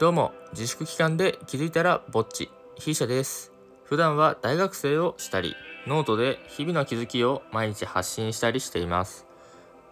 [0.00, 3.52] どうも自粛期間で気づいたらぼっち筆者です。
[3.84, 5.54] 普段は大学生をしたり
[5.86, 9.24] ノートで日々の気づきを毎日発信したりしています。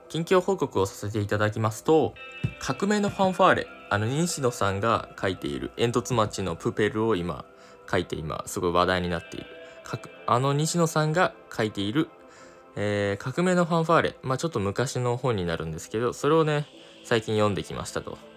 [0.08, 2.14] 近況報告をさせていただきますと
[2.58, 7.44] 革命のファンファーレあの西野さんが書いている煙突町のプペルを今
[7.88, 9.46] 書いて今すごい話題になっている。
[10.26, 12.08] あの西野さんが書いている、
[12.74, 14.16] えー、革命のファンファーレ。
[14.22, 16.66] まあちょっと昔の本になるんですけどそれをね
[17.04, 18.31] 最近読んできましたと。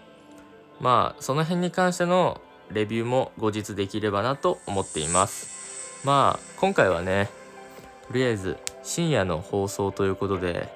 [0.79, 6.01] まあその辺に関してのレビューも後日できればなと思っています。
[6.05, 7.29] まあ今回はね
[8.07, 10.69] とりあえず深夜の放送ということで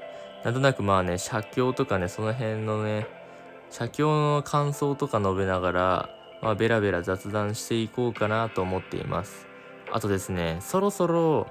[0.44, 3.08] なんとなくまあね写経とかねその辺のね
[3.70, 6.10] 写経の感想とか述べながら
[6.42, 9.48] まあベラベラ雑談していこうかなと思っています。
[9.92, 11.48] あとですねそろそろ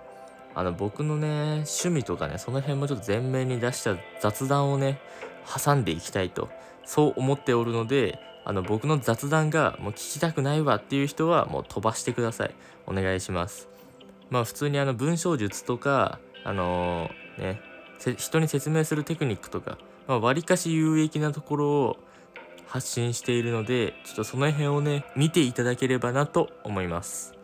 [0.55, 4.99] あの僕のね趣味とかねその辺もちょっと前面に出した雑談をね
[5.46, 6.49] 挟んでいきたいと
[6.85, 12.54] そう思っておるのであの僕の雑談がもう聞きたくないわっていう人はもう飛ばしてください。
[12.87, 13.68] お願いします。
[14.30, 17.63] まあ普通にあの文章術とかあのー、ね
[18.16, 19.73] 人に説明するテクニックとか
[20.07, 21.96] わり、まあ、かし有益なところを
[22.66, 27.35] 発信しているのでちょっとその辺をね見ていただければなと思います。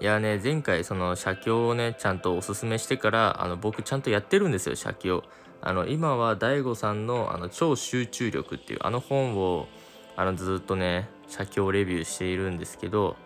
[0.00, 5.22] いやね前回その写経をねちゃんとおすすめしてからあの僕ちゃんとやってるんですよ写経。
[5.60, 9.68] あの今は DAIGO さんのあの超集中力っていうあの本を
[10.16, 13.16] あのずっとね写経レビューしているんですけど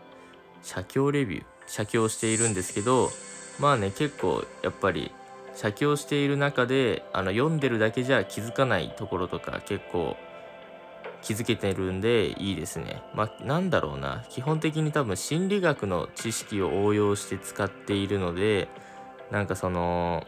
[0.62, 1.44] 写経レビュー？
[1.66, 3.10] 写経しているんですけど
[3.58, 5.10] まあね結構やっぱり
[5.54, 10.16] 写経している中であの読んでるだけじゃ気づかないところとか結構
[11.22, 13.02] 気づけてるんでいいですね。
[13.14, 14.24] まあなんだろうな。
[14.30, 18.68] 基本的に多分心理学の知識を応用して使っているので
[19.32, 20.24] なんかその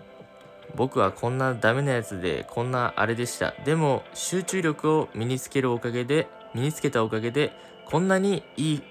[0.75, 3.55] 僕はこんなダメなやつでこんなあれでした。
[3.65, 7.53] でも集中力を身につけるおかげで身につけたおかげで
[7.87, 8.83] こんなにいい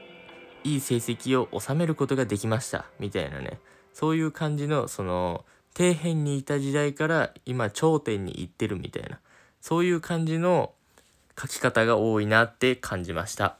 [0.64, 3.60] いい成績を収めることができましたみたいなね。
[3.94, 5.46] そういう感じのその
[5.76, 9.20] 底辺にいた時代から今頂点に行ってるみたいな。
[9.62, 10.74] そういう感じの
[11.40, 13.58] 書き方が多いなって感じました。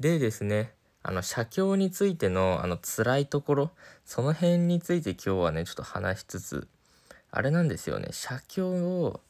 [0.00, 0.72] でですね
[1.02, 3.70] あの写経についてのあの辛いところ
[4.04, 6.68] その辺について今日はねちょっと話しつつ
[7.30, 8.08] あれなんですよね。
[8.10, 9.20] 写経を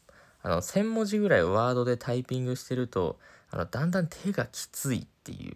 [0.43, 3.19] あの1,000文字ぐらいワードでタイピングしてると
[3.51, 5.53] あのだんだん手がきついっていう。
[5.53, 5.55] い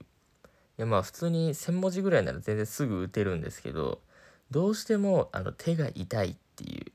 [0.79, 4.01] やまあ普通に1,000文字ぐらいなら全然すぐ打てるんですけど
[4.51, 6.93] どうしてもあの手が痛いっていう。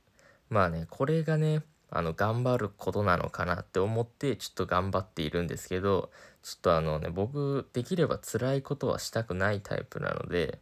[0.49, 6.09] まあねこれがねあの頑張ることなのかなって思ってちょっと頑張っているんですけど
[6.43, 10.59] ちょっとあのね僕できれば辛いことはしたくないタイプなので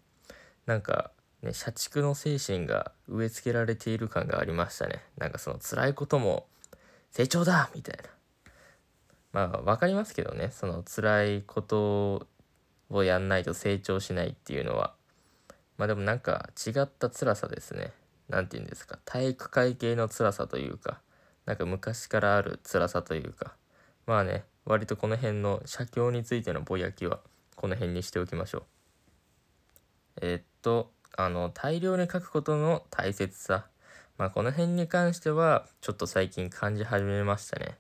[0.66, 5.02] なんかね社畜の精神が植え付けられている感がありましたね。
[5.18, 6.48] なんかその辛いことも
[7.12, 8.10] 成長だみたいな。
[9.36, 10.50] まあ分かりますけどね。
[10.52, 12.26] その辛いこと
[12.90, 14.96] をやんないと成長しないっていうのは。
[15.78, 17.92] まあでもなんか違った辛さですね。
[18.30, 18.98] 何て言うんですか。
[19.04, 21.02] 体育会系の辛さというか。
[21.46, 23.56] なんか昔からある辛さというか。
[24.06, 27.20] まあね割とこの辺の写経についてのぼやきは
[27.58, 28.64] この辺にしておきましょう。
[30.22, 33.68] え、っとあの大量に書くことの大切さ。
[34.18, 37.78] まあこの辺に関してはちょっと最近感じ始めましたね。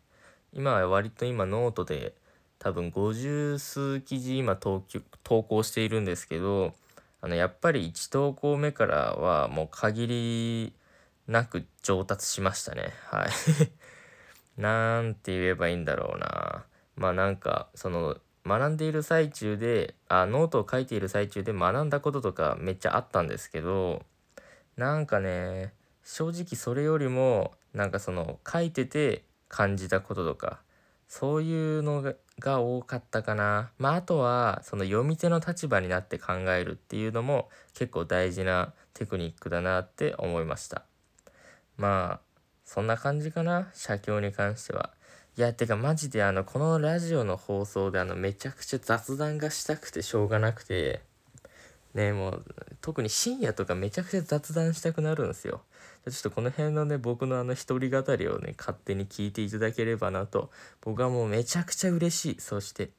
[0.56, 2.16] 今は割と今ノートで
[2.58, 4.82] 多分50数記事今投
[5.44, 6.74] 稿しているんですけど
[7.22, 10.74] あのやっぱり1投稿目からはもう限り
[11.28, 12.94] なく上達しましたね。
[13.08, 13.30] はい。
[14.62, 16.66] なんて言えばいいんだろうな。
[16.96, 24.04] まあなんか、その、学んでいる最中で、あ、ノートを書いている最中で学んだこととかめっちゃあったんですけど、
[24.78, 25.74] なんかね、
[26.04, 29.24] 正直それよりも、なんかその、書いてて
[29.56, 30.60] 感じたこととか、
[31.08, 33.72] そういうのが多かったかな。
[33.78, 40.84] まああとは、その読み手の立場になって考えるっていうのも結構大事なテクニックだなって思いました。
[41.78, 42.26] まあ
[42.66, 44.92] そんな感じかな写経に関しては
[45.38, 51.02] いやてかマジであのこのラジオの放送であのめちゃくちゃ雑談がしたくてしょうがなくて
[51.94, 52.46] ねもう
[52.82, 55.62] 特に深夜とかめちゃくちゃ雑談したくなるんですよ
[56.10, 62.92] ちょっとこの辺のね僕のあの一人語りをね勝手に聞いていただければなと僕はもうめちゃくちゃ嬉しいそして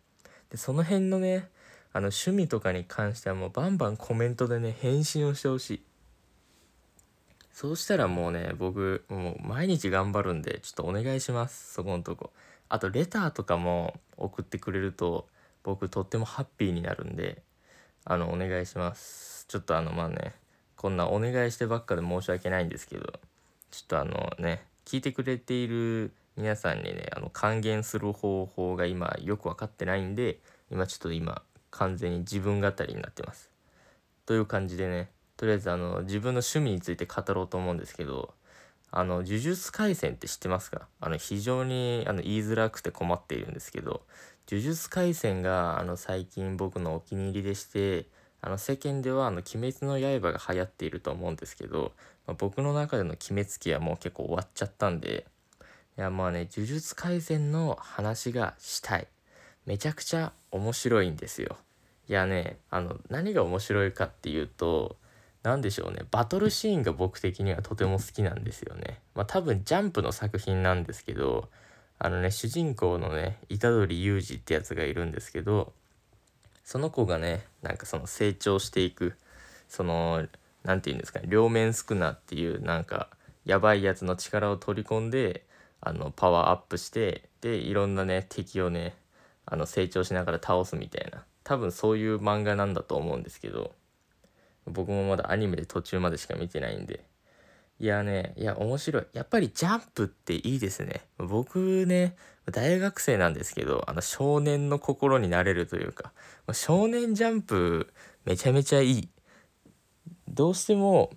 [0.51, 1.49] でその辺のね
[1.93, 5.83] あの趣味とかに関してはもうバンバンコメントでね返信をしてほしい
[7.57, 11.73] そうしたらもうね、僕、もう毎日頑張るんで、ちょっとお願いします。
[11.73, 12.31] そこのとこ。
[12.69, 15.27] あと、レターとかも送ってくれると、
[15.63, 17.41] 僕とってもハッピーになるんで、
[18.05, 19.47] あの、お願いします。
[19.49, 20.35] ちょっとあの、まあね、
[20.77, 23.05] こんなお願いしてばっかで申し訳ないんですけど、
[23.71, 30.39] ちょっとあのね、聞いてくれている皆さんにねあの還元する方法が今よく分かってないんで
[30.71, 33.51] 今ちょっと今完全に自分語りになってます。
[34.27, 38.35] という感じでねとりあえずあの自分の趣味について語ろうと思うんですけど
[38.91, 40.89] あの呪術廻戦って知ってますか？
[41.01, 44.03] あの非常にあの言いづらくて困っているんですけど
[44.49, 48.07] 呪術廻戦があの最近僕のお気に入りでして
[48.41, 51.93] あの世間ではあの鬼滅の刃が流行っていると思うんですけど、
[52.27, 55.27] まあ、僕の中での決めつけはもう結構終わっちゃったんで
[55.99, 59.07] いやまあね呪術廻戦の話がしたい。
[59.67, 61.57] めちゃくちゃ面白いんですよ。
[62.09, 64.97] いやねあの何が面白いかっていうと
[65.43, 69.01] 何でしょうねバトルシーンが僕的にはとても好きなんですよね。
[69.15, 71.49] まあ多分ジャンプの作品なんですけど
[71.99, 75.73] あのね主人公のね虎杖裕二ってやつがいるんですけど
[76.67, 79.15] その子がねなんかその成長していく
[79.69, 80.27] その
[80.65, 83.09] 何て言うんですかね両面宿儺っていうなんか
[83.45, 85.47] やばいやつの力を取り込んで
[85.81, 88.97] あのパワーアップしてでいろんなね敵をね
[89.47, 93.71] あの成長しながら倒すみたいな多分そういう漫画なんだと思うんですけど
[94.67, 97.05] 僕もまだアニメで途中までしか見てないんで
[97.79, 99.07] いやねいや面白い。
[99.13, 101.03] やっぱりジャンプっていいですね。
[101.19, 102.17] 僕ね
[102.51, 106.13] 大学生なんですけどあの少年の心になれるというか
[106.53, 107.93] 少年ジャンプ
[108.25, 109.09] めちゃめちゃいい。
[110.29, 111.11] どうしても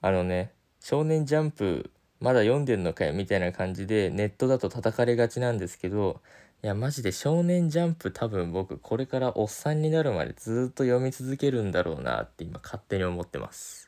[0.00, 1.90] あのね少年ジャンプ
[2.20, 6.20] まだ読んでんのかよみたいな感じでネットだと叩かれがちなんですけど
[6.62, 13.85] いやマジで少年ジャンプ多分僕これからおっさんになるまでずっと読み続けるんだろうなって今勝手に思ってます。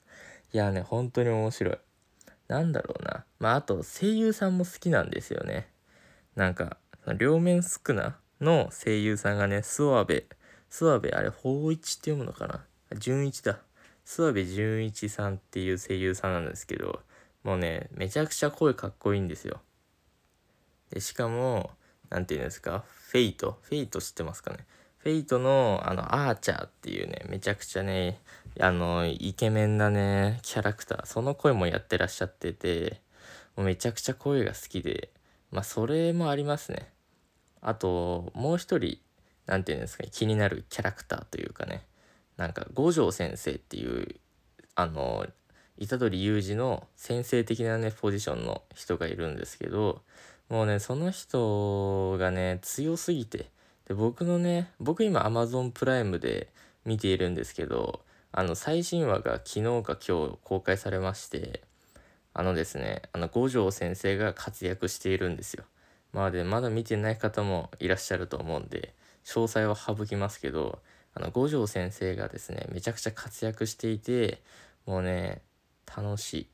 [0.53, 1.79] いやね本当に面白い。
[2.49, 3.25] なんだろうな。
[3.39, 5.69] まああと声優さんも好きなんですよね。
[6.37, 6.79] なんか
[7.19, 10.27] 両面スクナの声優さんがね諏訪部。
[10.71, 12.65] 諏訪部あれ法一って読むのかな？
[12.99, 13.59] 順一だ。
[14.07, 17.01] 諏訪部順一さんっていう声優さんなんですけど
[17.45, 19.61] もうねめちゃくちゃ声かっこいいんですよ。
[20.91, 21.71] でしかも
[22.09, 22.85] 何て言うんですか？
[23.11, 23.59] フェイト。
[23.63, 24.67] フェイト知ってますかね？
[25.09, 28.19] フェイトのあのアーチャーっていうねめちゃくちゃね
[28.61, 31.07] あのイケメンなねキャラクター。
[31.07, 33.01] その声もやってらっしゃってて
[33.57, 35.09] もうめちゃくちゃ声が好きで
[35.51, 36.91] まあそれもありますね。
[37.63, 38.99] あともう一人
[39.47, 41.87] 何て言うんですかね気になるキャラクターというかね
[42.37, 44.17] なんか五条先生っていう
[44.75, 45.27] あの
[45.79, 50.03] 虎杖裕二の先生的なねポジションの人がいるんですけど
[50.51, 53.47] もうねその人がね強すぎて
[53.89, 56.49] で僕のね僕今 Amazon プライムで
[56.85, 61.63] 見ているんですけどあの最新話が昨日か今日公開されまして
[62.35, 65.65] あのですねあの五条先生が活躍しているんですよ。
[66.13, 68.95] まあでまだ見てない方もいらっしゃると思うんで
[69.25, 70.79] 詳細は省きますけど
[71.15, 74.41] あの五条先生がですねめちゃくちゃ活躍していて
[74.87, 75.43] もうね
[75.87, 76.49] 楽しい。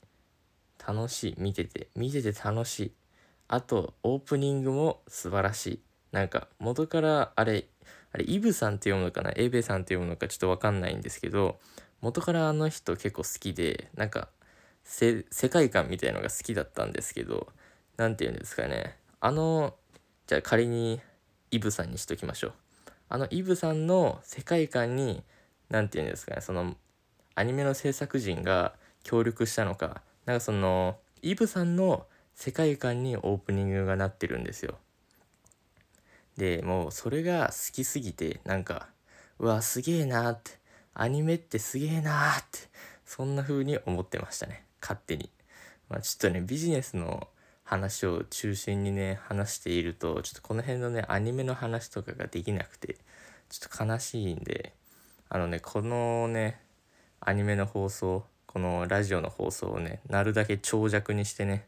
[0.87, 1.35] 楽しい。
[1.39, 1.89] 見てて。
[1.97, 2.93] 見てて楽しい。
[3.49, 5.81] あとオープニングも素晴らしい。
[6.15, 7.67] なんか元からあれ
[8.13, 9.33] あれイブさんって読むのかな？
[9.35, 11.59] エイベさんって読むのかちょっとわかんないんですけど
[12.01, 14.29] 元からあの人結構好きでなんか
[14.85, 17.49] 世界観みたいのが好きだったんですけど
[17.97, 18.97] 何て言うんですかね？
[19.19, 19.75] あの
[20.29, 21.01] じゃあ仮に
[21.51, 22.53] イブさんにしときましょう。
[23.09, 25.25] あのイブさんの世界観に
[25.69, 26.43] 何て言うんですかね？
[26.43, 26.77] その
[27.35, 32.07] アニメの制作陣が協力したのかなんかそのイブさんの
[32.37, 34.77] 世界観にオープニングがなってるんですよ。
[36.37, 38.89] でもうそれが好きすぎてなんか
[39.39, 40.53] うわすげえなって
[40.95, 42.59] アニメってすげえなって
[43.05, 45.31] そんな風に思ってましたね勝手に。
[45.89, 47.29] まあ、ちょっとねビジネスの
[47.63, 52.97] 話を中心にね話しているとちょっとこの辺のねアニメの話とかができなくて
[53.49, 54.73] ちょっと悲しいんで
[55.29, 56.61] あのねこのね
[57.21, 61.67] アニメの放送このラジオの放送をねなるだけ長尺にしてね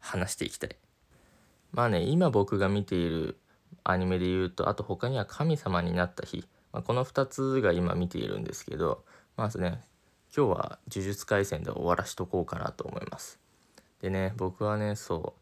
[0.00, 0.70] 話していきたい
[1.72, 3.36] まあね今僕が見ている
[3.84, 9.04] アニメで言うとあと他には「神様になった日」まあ、この2つが今見ているんですけど
[9.36, 9.82] まずね
[10.36, 13.38] 今日は「呪術廻戦」で終わらしとこうかなと思います。
[14.00, 15.40] でね僕はねそう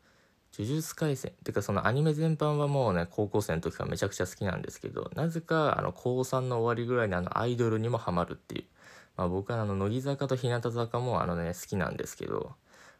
[0.56, 1.32] 呪術廻戦。
[1.32, 8.64] ってかそのアニメ全般はもうね高校生の時からめちゃくちゃ好きなんですけどなぜかあの高3の終わりぐらいにあのアイドルにもハマるっていう。
[9.16, 12.54] まあ僕はあの乃木坂と日向坂もあのね好きなんですけど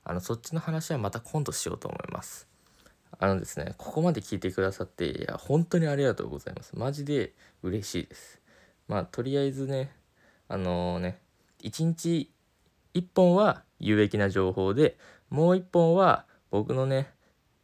[0.04, 2.48] あのそっちの話はまた今度しようと思います。
[3.18, 6.76] あのですねここまで聞いてくださっていや本当にありがとうございます。
[6.76, 8.40] マジで嬉しいです。
[8.86, 9.92] まあとりあえずね
[10.48, 11.18] あのー、ね
[11.62, 12.30] 1日
[12.94, 14.96] 1本は有益な情報で
[15.30, 17.10] もう1本は僕のね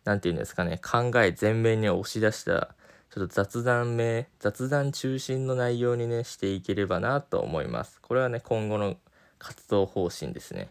[0.04, 2.74] 何て言うんですかね考え全面に押し出した
[3.10, 8.00] ちょっと雑談名雑談中心の内容にねしていければなと思います。
[8.00, 8.96] これはね今後の
[9.38, 10.68] 活動方針ですね。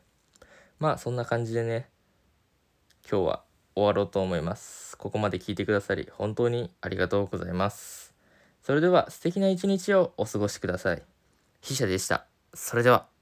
[0.79, 1.87] まあそんな感じでね
[3.09, 3.43] 今日は
[3.75, 4.97] 終わろうと思います。
[4.97, 8.13] ここまで聞いてくださり本当にありがとうございます。
[8.61, 11.01] それでは素敵な一日をお過ごしください。
[11.61, 12.25] 筆者でした。
[12.53, 13.12] それでは。